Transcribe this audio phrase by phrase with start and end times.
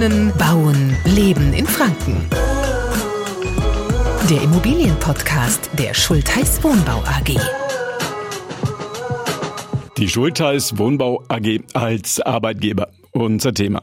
[0.00, 2.26] Wohnen, Bauen, Leben in Franken.
[4.30, 7.36] Der Immobilienpodcast der Schultheiß Wohnbau AG.
[9.98, 12.88] Die Schultheiß Wohnbau AG als Arbeitgeber.
[13.12, 13.82] Unser Thema.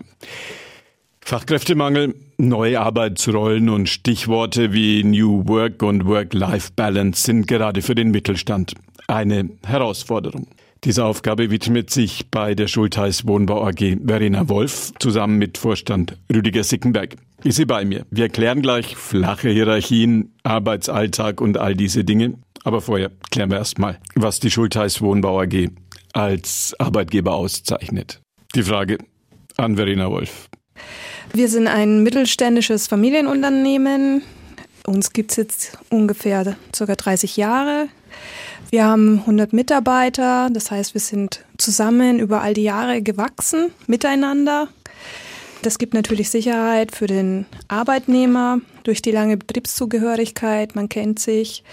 [1.21, 8.73] Fachkräftemangel, neue Arbeitsrollen und Stichworte wie New Work und Work-Life-Balance sind gerade für den Mittelstand
[9.07, 10.47] eine Herausforderung.
[10.83, 16.63] Diese Aufgabe widmet sich bei der Schultheiß Wohnbau AG Verena Wolf zusammen mit Vorstand Rüdiger
[16.63, 17.15] Sickenberg.
[17.43, 18.05] Ist sie bei mir?
[18.11, 22.35] Wir klären gleich flache Hierarchien, Arbeitsalltag und all diese Dinge.
[22.63, 25.69] Aber vorher klären wir erstmal, was die Schultheiß Wohnbau AG
[26.13, 28.21] als Arbeitgeber auszeichnet.
[28.55, 28.97] Die Frage
[29.55, 30.49] an Verena Wolf.
[31.33, 34.21] Wir sind ein mittelständisches Familienunternehmen.
[34.85, 36.95] Uns gibt es jetzt ungefähr ca.
[36.95, 37.88] 30 Jahre.
[38.70, 44.67] Wir haben 100 Mitarbeiter, das heißt, wir sind zusammen über all die Jahre gewachsen miteinander.
[45.61, 51.64] Das gibt natürlich Sicherheit für den Arbeitnehmer durch die lange Betriebszugehörigkeit, man kennt sich.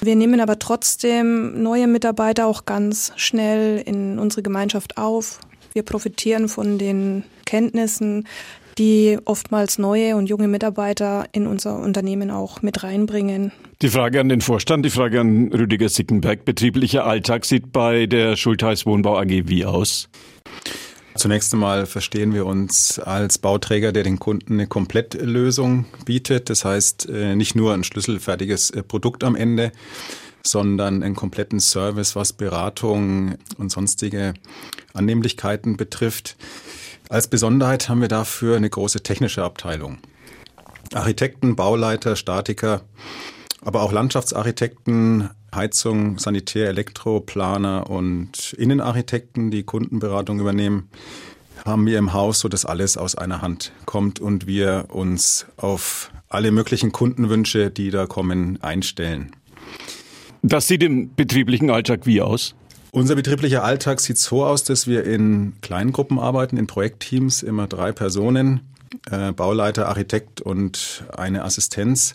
[0.00, 5.40] Wir nehmen aber trotzdem neue Mitarbeiter auch ganz schnell in unsere Gemeinschaft auf.
[5.72, 8.26] Wir profitieren von den Kenntnissen,
[8.78, 13.52] die oftmals neue und junge Mitarbeiter in unser Unternehmen auch mit reinbringen.
[13.82, 16.44] Die Frage an den Vorstand, die Frage an Rüdiger Sickenberg.
[16.44, 20.08] Betrieblicher Alltag sieht bei der Schultheiß Wohnbau AG wie aus?
[21.14, 26.48] Zunächst einmal verstehen wir uns als Bauträger, der den Kunden eine Komplettlösung bietet.
[26.48, 29.72] Das heißt, äh, nicht nur ein schlüsselfertiges äh, Produkt am Ende,
[30.42, 34.34] sondern einen kompletten Service, was Beratung und sonstige
[34.94, 36.36] Annehmlichkeiten betrifft.
[37.08, 39.98] Als Besonderheit haben wir dafür eine große technische Abteilung.
[40.94, 42.82] Architekten, Bauleiter, Statiker,
[43.62, 50.88] aber auch Landschaftsarchitekten, Heizung, Sanitär, Elektroplaner und Innenarchitekten, die Kundenberatung übernehmen,
[51.64, 56.10] haben wir im Haus, so dass alles aus einer Hand kommt und wir uns auf
[56.28, 59.32] alle möglichen Kundenwünsche, die da kommen, einstellen.
[60.42, 62.54] Das sieht im betrieblichen Alltag wie aus?
[62.92, 67.92] Unser betrieblicher Alltag sieht so aus, dass wir in Kleingruppen arbeiten, in Projektteams, immer drei
[67.92, 68.60] Personen,
[69.10, 72.14] äh, Bauleiter, Architekt und eine Assistenz.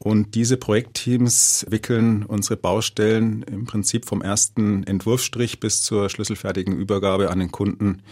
[0.00, 7.30] Und diese Projektteams wickeln unsere Baustellen im Prinzip vom ersten Entwurfsstrich bis zur schlüsselfertigen Übergabe
[7.30, 8.02] an den Kunden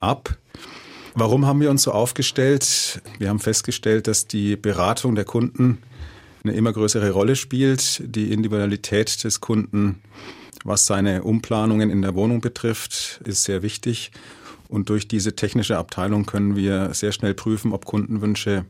[0.00, 0.38] ab.
[1.14, 3.02] Warum haben wir uns so aufgestellt?
[3.18, 5.78] Wir haben festgestellt, dass die Beratung der Kunden
[6.44, 10.02] eine immer größere Rolle spielt, die Individualität des Kunden
[10.64, 14.10] was seine Umplanungen in der Wohnung betrifft, ist sehr wichtig.
[14.68, 18.64] Und durch diese technische Abteilung können wir sehr schnell prüfen, ob Kundenwünsche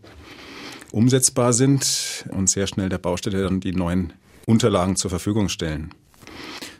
[0.92, 4.12] umsetzbar sind und sehr schnell der Baustelle dann die neuen
[4.46, 5.92] Unterlagen zur Verfügung stellen.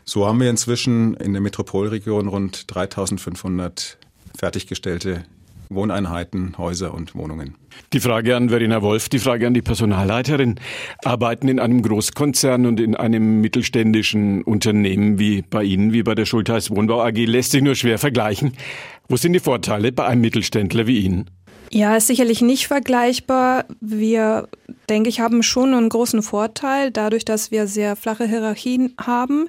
[0.05, 3.97] So haben wir inzwischen in der Metropolregion rund 3500
[4.37, 5.25] fertiggestellte
[5.69, 7.55] Wohneinheiten, Häuser und Wohnungen.
[7.93, 10.59] Die Frage an Verena Wolf, die Frage an die Personalleiterin.
[11.03, 16.25] Arbeiten in einem Großkonzern und in einem mittelständischen Unternehmen wie bei Ihnen, wie bei der
[16.25, 18.53] Schultheiß Wohnbau AG, lässt sich nur schwer vergleichen.
[19.07, 21.29] Wo sind die Vorteile bei einem Mittelständler wie Ihnen?
[21.71, 23.65] Ja, ist sicherlich nicht vergleichbar.
[23.79, 24.47] Wir,
[24.89, 29.47] denke ich, haben schon einen großen Vorteil, dadurch, dass wir sehr flache Hierarchien haben,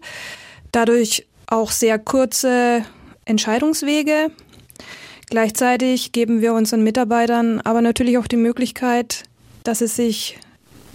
[0.71, 2.85] dadurch auch sehr kurze
[3.25, 4.31] Entscheidungswege.
[5.31, 9.23] Gleichzeitig geben wir unseren Mitarbeitern aber natürlich auch die Möglichkeit,
[9.63, 10.39] dass sie sich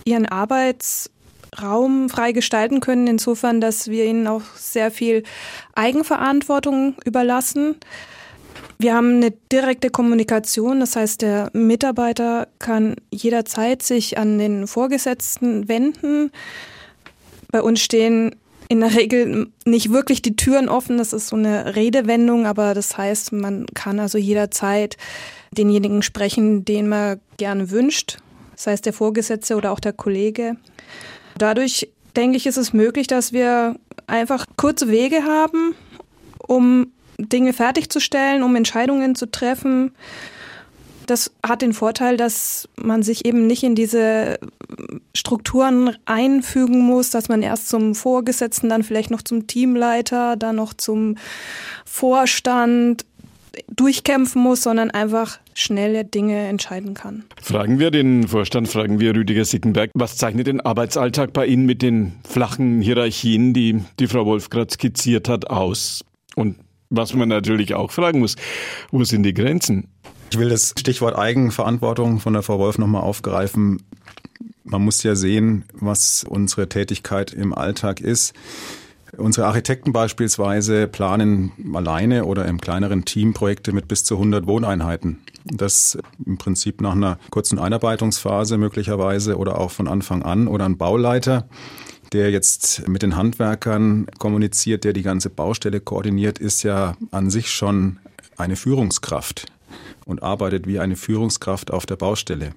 [0.03, 5.23] ihren Arbeitsraum frei gestalten können, insofern, dass wir ihnen auch sehr viel
[5.73, 7.77] Eigenverantwortung überlassen.
[8.77, 15.69] Wir haben eine direkte Kommunikation, das heißt, der Mitarbeiter kann jederzeit sich an den Vorgesetzten
[15.69, 16.31] wenden.
[17.51, 18.35] Bei uns stehen
[18.67, 20.97] in der Regel nicht wirklich die Türen offen.
[20.97, 24.97] Das ist so eine Redewendung, aber das heißt, man kann also jederzeit
[25.51, 28.17] denjenigen sprechen, den man gerne wünscht,
[28.55, 30.57] sei es der Vorgesetzte oder auch der Kollege.
[31.37, 33.75] Dadurch denke ich, ist es möglich, dass wir
[34.07, 35.75] einfach kurze Wege haben,
[36.39, 39.91] um Dinge fertigzustellen, um Entscheidungen zu treffen.
[41.07, 44.39] Das hat den Vorteil, dass man sich eben nicht in diese
[45.15, 50.73] Strukturen einfügen muss, dass man erst zum Vorgesetzten, dann vielleicht noch zum Teamleiter, dann noch
[50.73, 51.17] zum
[51.85, 53.05] Vorstand
[53.69, 57.23] durchkämpfen muss, sondern einfach schnelle Dinge entscheiden kann.
[57.41, 61.81] Fragen wir den Vorstand, fragen wir Rüdiger Sickenberg, was zeichnet den Arbeitsalltag bei Ihnen mit
[61.81, 66.03] den flachen Hierarchien, die die Frau Wolf gerade skizziert hat, aus?
[66.35, 66.57] Und
[66.89, 68.35] was man natürlich auch fragen muss,
[68.91, 69.87] wo sind die Grenzen?
[70.35, 73.81] Ich will das Stichwort Eigenverantwortung von der Frau Wolf nochmal aufgreifen.
[74.65, 78.33] Man muss ja sehen, was unsere Tätigkeit im Alltag ist.
[79.15, 85.19] Unsere Architekten beispielsweise planen alleine oder im kleineren Team Projekte mit bis zu 100 Wohneinheiten.
[85.45, 90.77] Das im Prinzip nach einer kurzen Einarbeitungsphase möglicherweise oder auch von Anfang an oder ein
[90.77, 91.47] Bauleiter
[92.11, 97.49] der jetzt mit den Handwerkern kommuniziert, der die ganze Baustelle koordiniert, ist ja an sich
[97.49, 97.97] schon
[98.37, 99.47] eine Führungskraft
[100.05, 102.51] und arbeitet wie eine Führungskraft auf der Baustelle.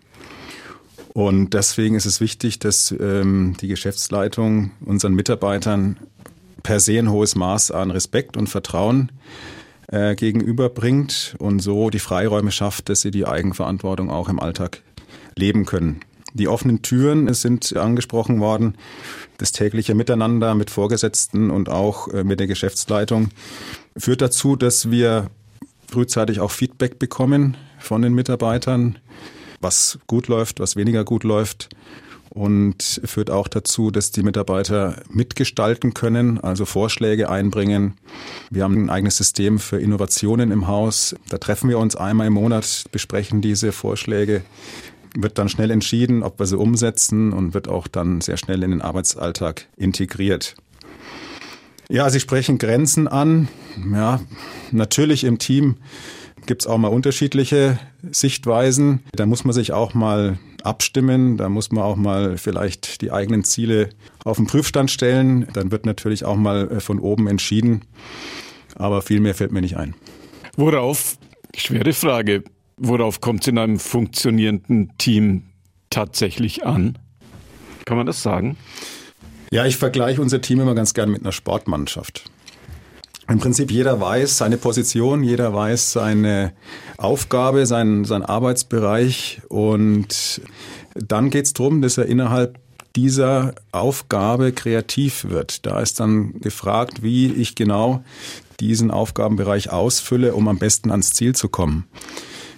[1.14, 5.96] Und deswegen ist es wichtig, dass ähm, die Geschäftsleitung unseren Mitarbeitern
[6.62, 9.10] per se ein hohes Maß an Respekt und Vertrauen
[9.88, 14.82] äh, gegenüberbringt und so die Freiräume schafft, dass sie die Eigenverantwortung auch im Alltag
[15.34, 16.00] leben können.
[16.34, 18.76] Die offenen Türen sind angesprochen worden,
[19.38, 23.30] das tägliche Miteinander mit Vorgesetzten und auch äh, mit der Geschäftsleitung
[23.96, 25.30] führt dazu, dass wir
[25.90, 28.98] frühzeitig auch Feedback bekommen von den Mitarbeitern,
[29.60, 31.68] was gut läuft, was weniger gut läuft
[32.30, 37.94] und führt auch dazu, dass die Mitarbeiter mitgestalten können, also Vorschläge einbringen.
[38.50, 41.16] Wir haben ein eigenes System für Innovationen im Haus.
[41.28, 44.42] Da treffen wir uns einmal im Monat, besprechen diese Vorschläge,
[45.16, 48.70] wird dann schnell entschieden, ob wir sie umsetzen und wird auch dann sehr schnell in
[48.70, 50.54] den Arbeitsalltag integriert.
[51.88, 53.48] Ja, Sie sprechen Grenzen an.
[53.90, 54.20] Ja,
[54.72, 55.76] natürlich im Team
[56.46, 57.78] gibt es auch mal unterschiedliche
[58.10, 59.00] Sichtweisen.
[59.12, 61.36] Da muss man sich auch mal abstimmen.
[61.36, 63.90] Da muss man auch mal vielleicht die eigenen Ziele
[64.24, 65.46] auf den Prüfstand stellen.
[65.52, 67.82] Dann wird natürlich auch mal äh, von oben entschieden.
[68.74, 69.94] Aber viel mehr fällt mir nicht ein.
[70.56, 71.18] Worauf,
[71.56, 72.44] schwere Frage,
[72.76, 75.44] worauf kommt es in einem funktionierenden Team
[75.90, 76.98] tatsächlich an?
[77.84, 78.56] Kann man das sagen?
[79.50, 82.30] Ja, ich vergleiche unser Team immer ganz gern mit einer Sportmannschaft.
[83.28, 86.54] Im Prinzip jeder weiß seine Position, jeder weiß seine
[86.96, 90.40] Aufgabe, sein, sein Arbeitsbereich und
[90.94, 92.58] dann geht es darum, dass er innerhalb
[92.96, 95.66] dieser Aufgabe kreativ wird.
[95.66, 98.02] Da ist dann gefragt, wie ich genau
[98.60, 101.84] diesen Aufgabenbereich ausfülle, um am besten ans Ziel zu kommen.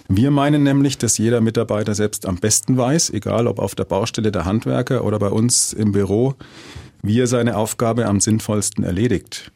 [0.07, 4.31] Wir meinen nämlich, dass jeder Mitarbeiter selbst am besten weiß, egal ob auf der Baustelle
[4.31, 6.35] der Handwerker oder bei uns im Büro,
[7.03, 9.51] wie er seine Aufgabe am sinnvollsten erledigt.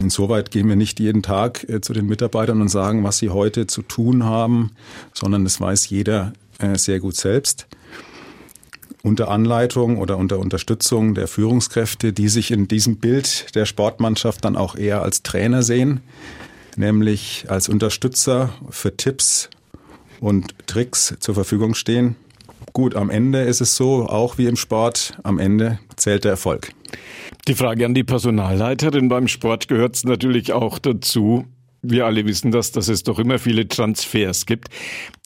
[0.00, 3.66] Insoweit gehen wir nicht jeden Tag äh, zu den Mitarbeitern und sagen, was sie heute
[3.66, 4.72] zu tun haben,
[5.12, 7.66] sondern das weiß jeder äh, sehr gut selbst.
[9.02, 14.56] Unter Anleitung oder unter Unterstützung der Führungskräfte, die sich in diesem Bild der Sportmannschaft dann
[14.56, 16.00] auch eher als Trainer sehen,
[16.76, 19.48] nämlich als Unterstützer für Tipps
[20.20, 22.16] und Tricks zur Verfügung stehen.
[22.72, 26.72] Gut, am Ende ist es so, auch wie im Sport, am Ende zählt der Erfolg.
[27.48, 31.46] Die Frage an die Personalleiterin beim Sport gehört natürlich auch dazu.
[31.82, 34.68] Wir alle wissen das, dass es doch immer viele Transfers gibt,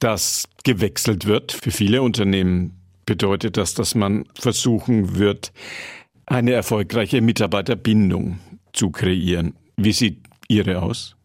[0.01, 1.53] dass gewechselt wird.
[1.53, 5.53] Für viele Unternehmen bedeutet das, dass man versuchen wird,
[6.27, 8.39] eine erfolgreiche Mitarbeiterbindung
[8.73, 9.55] zu kreieren.
[9.77, 11.17] Wie sieht Ihre aus?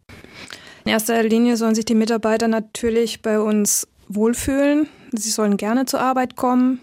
[0.84, 4.88] In erster Linie sollen sich die Mitarbeiter natürlich bei uns wohlfühlen.
[5.12, 6.80] Sie sollen gerne zur Arbeit kommen.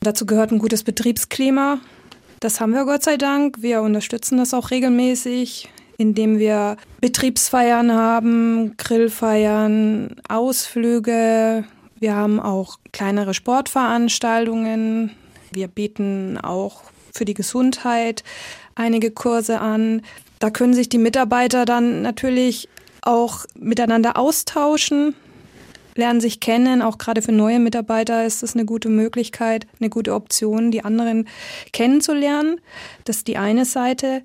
[0.00, 1.78] Dazu gehört ein gutes Betriebsklima.
[2.40, 3.62] Das haben wir Gott sei Dank.
[3.62, 5.68] Wir unterstützen das auch regelmäßig,
[5.98, 11.64] indem wir Betriebsfeiern haben, Grillfeiern, Ausflüge.
[11.98, 15.10] Wir haben auch kleinere Sportveranstaltungen.
[15.52, 16.82] Wir bieten auch
[17.14, 18.24] für die Gesundheit
[18.74, 20.02] einige Kurse an.
[20.38, 22.68] Da können sich die Mitarbeiter dann natürlich
[23.00, 25.14] auch miteinander austauschen
[25.94, 26.82] lernen sich kennen.
[26.82, 31.28] Auch gerade für neue Mitarbeiter ist das eine gute Möglichkeit, eine gute Option, die anderen
[31.72, 32.60] kennenzulernen.
[33.04, 34.22] Das ist die eine Seite.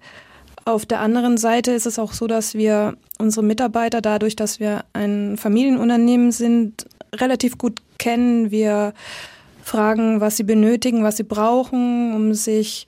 [0.66, 4.86] Auf der anderen Seite ist es auch so, dass wir unsere Mitarbeiter dadurch, dass wir
[4.94, 6.86] ein Familienunternehmen sind,
[7.16, 8.52] relativ gut kennen.
[8.52, 8.94] Wir
[9.64, 12.88] fragen, was sie benötigen, was sie brauchen, um sich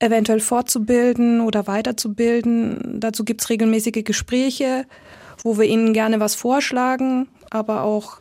[0.00, 3.00] eventuell fortzubilden oder weiterzubilden.
[3.00, 4.84] Dazu gibt es regelmäßige Gespräche,
[5.42, 8.18] wo wir ihnen gerne was vorschlagen, aber auch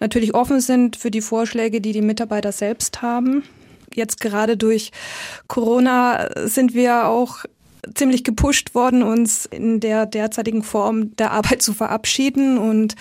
[0.00, 3.42] natürlich offen sind für die Vorschläge, die die Mitarbeiter selbst haben.
[3.94, 4.90] Jetzt gerade durch
[5.46, 7.44] Corona sind wir auch
[7.94, 12.58] ziemlich gepusht worden, uns in der derzeitigen Form der Arbeit zu verabschieden.
[12.58, 12.94] Und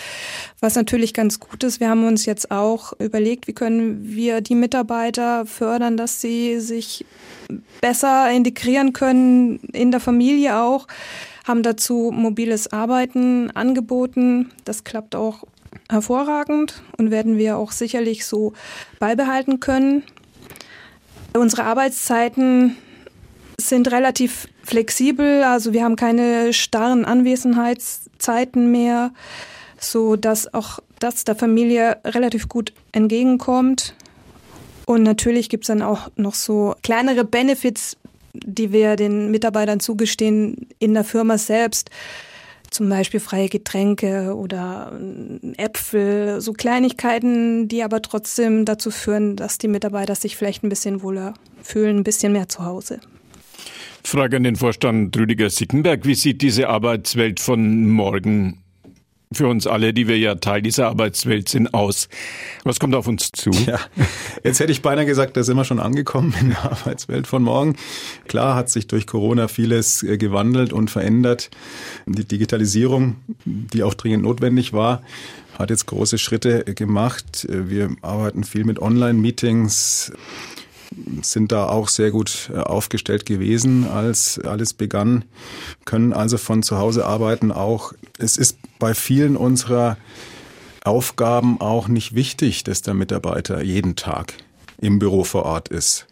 [0.59, 4.55] was natürlich ganz gut ist, wir haben uns jetzt auch überlegt, wie können wir die
[4.55, 7.05] Mitarbeiter fördern, dass sie sich
[7.81, 10.87] besser integrieren können in der Familie auch,
[11.45, 14.51] haben dazu mobiles Arbeiten angeboten.
[14.65, 15.43] Das klappt auch
[15.89, 18.53] hervorragend und werden wir auch sicherlich so
[18.99, 20.03] beibehalten können.
[21.33, 22.77] Unsere Arbeitszeiten
[23.59, 29.11] sind relativ flexibel, also wir haben keine starren Anwesenheitszeiten mehr,
[29.79, 33.95] so dass auch das der Familie relativ gut entgegenkommt.
[34.85, 37.97] Und natürlich gibt es dann auch noch so kleinere Benefits,
[38.33, 41.89] die wir den Mitarbeitern zugestehen in der Firma selbst.
[42.73, 44.99] Zum Beispiel freie Getränke oder
[45.57, 51.03] Äpfel, so Kleinigkeiten, die aber trotzdem dazu führen, dass die Mitarbeiter sich vielleicht ein bisschen
[51.03, 52.99] wohler fühlen, ein bisschen mehr zu Hause.
[54.03, 56.03] Frage an den Vorstand Rüdiger Sickenberg.
[56.07, 58.62] Wie sieht diese Arbeitswelt von morgen
[59.33, 62.09] für uns alle, die wir ja Teil dieser Arbeitswelt sind, aus?
[62.63, 63.51] Was kommt auf uns zu?
[63.65, 63.79] Ja,
[64.43, 67.75] jetzt hätte ich beinahe gesagt, da sind wir schon angekommen in der Arbeitswelt von morgen.
[68.27, 71.49] Klar hat sich durch Corona vieles äh, gewandelt und verändert.
[72.05, 75.01] Die Digitalisierung, die auch dringend notwendig war,
[75.57, 77.47] hat jetzt große Schritte gemacht.
[77.49, 80.11] Wir arbeiten viel mit Online-Meetings
[81.21, 85.25] sind da auch sehr gut äh, aufgestellt gewesen, als alles begann,
[85.85, 87.93] können also von zu Hause arbeiten auch.
[88.17, 89.97] Es ist bei vielen unserer
[90.83, 94.33] Aufgaben auch nicht wichtig, dass der Mitarbeiter jeden Tag
[94.81, 96.07] im Büro vor Ort ist.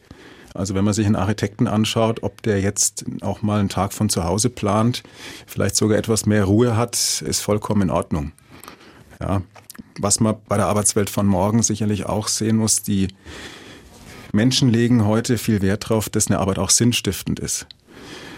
[0.54, 4.10] Also wenn man sich einen Architekten anschaut, ob der jetzt auch mal einen Tag von
[4.10, 5.04] zu Hause plant,
[5.48, 6.96] vielleicht sogar etwas mehr Ruhe hat,
[7.26, 8.32] ist vollkommen in Ordnung.
[9.20, 9.42] Ja,
[10.00, 13.10] was man bei der Arbeitswelt von morgen sicherlich auch sehen muss, die
[14.34, 17.68] Menschen legen heute viel Wert darauf, dass eine Arbeit auch sinnstiftend ist.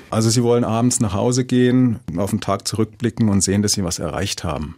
[0.10, 3.84] Also sie wollen abends nach Hause gehen, auf den Tag zurückblicken und sehen, dass sie
[3.84, 4.76] was erreicht haben.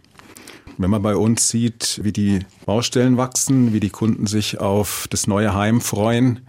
[0.78, 5.26] Wenn man bei uns sieht, wie die Baustellen wachsen, wie die Kunden sich auf das
[5.26, 6.40] neue Heim freuen,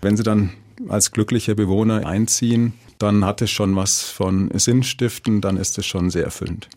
[0.00, 0.50] wenn sie dann
[0.88, 6.10] als glücklicher Bewohner einziehen, dann hat es schon was von Sinnstiften, dann ist es schon
[6.10, 6.68] sehr erfüllend.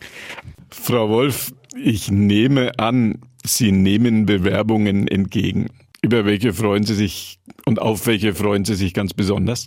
[0.70, 5.70] Frau Wolf, ich nehme an, Sie nehmen Bewerbungen entgegen.
[6.06, 9.66] Über welche freuen Sie sich und auf welche freuen Sie sich ganz besonders?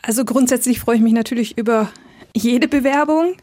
[0.00, 1.90] Also grundsätzlich freue ich mich natürlich über
[2.32, 3.34] jede Bewerbung.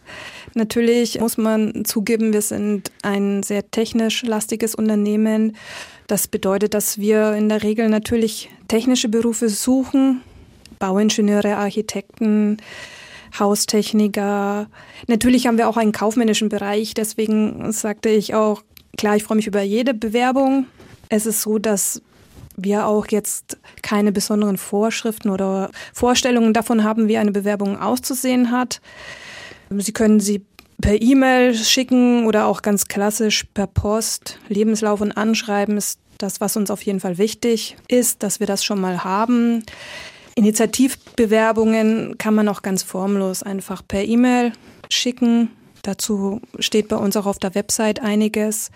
[0.53, 5.57] Natürlich muss man zugeben, wir sind ein sehr technisch lastiges Unternehmen.
[6.07, 10.21] Das bedeutet, dass wir in der Regel natürlich technische Berufe suchen,
[10.79, 12.61] Bauingenieure, Architekten,
[13.37, 14.69] Haustechniker.
[15.07, 18.63] Natürlich haben wir auch einen kaufmännischen Bereich, deswegen sagte ich auch,
[18.97, 20.67] klar, ich freue mich über jede Bewerbung.
[21.15, 22.01] Es ist so, dass
[22.55, 28.81] wir auch jetzt keine besonderen Vorschriften oder Vorstellungen davon haben, wie eine Bewerbung auszusehen hat.
[29.69, 30.43] Sie können sie
[30.81, 34.39] per E-Mail schicken oder auch ganz klassisch per Post.
[34.49, 38.65] Lebenslauf und Anschreiben ist das, was uns auf jeden Fall wichtig ist, dass wir das
[38.65, 39.63] schon mal haben.
[40.33, 44.51] Initiativbewerbungen kann man auch ganz formlos einfach per E-Mail
[44.89, 45.51] schicken.
[45.83, 48.71] Dazu steht bei uns auch auf der Website einiges.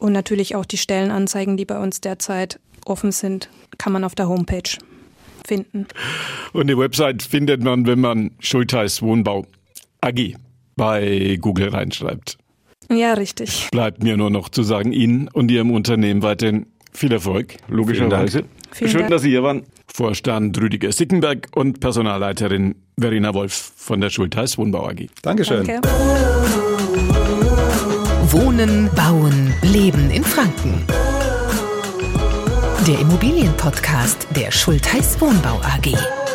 [0.00, 4.28] Und natürlich auch die Stellenanzeigen, die bei uns derzeit offen sind, kann man auf der
[4.28, 4.78] Homepage
[5.46, 5.86] finden.
[6.52, 9.46] Und die Website findet man, wenn man Schultheiß Wohnbau
[10.00, 10.34] AG
[10.76, 12.38] bei Google reinschreibt.
[12.90, 13.68] Ja, richtig.
[13.70, 18.44] Bleibt mir nur noch zu sagen, Ihnen und Ihrem Unternehmen weiterhin viel Erfolg, logischerweise.
[18.72, 19.10] Vielen Schön, Dank.
[19.10, 19.64] dass Sie hier waren.
[19.86, 25.06] Vorstand Rüdiger Sickenberg und Personalleiterin Verena Wolf von der Schultheiß Wohnbau AG.
[25.22, 25.66] Dankeschön.
[25.66, 27.17] Danke.
[28.30, 30.84] Wohnen, Bauen, Leben in Franken.
[32.86, 36.27] Der Immobilienpodcast der Schultheiß Wohnbau AG.